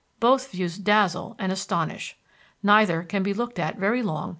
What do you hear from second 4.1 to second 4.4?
at one time.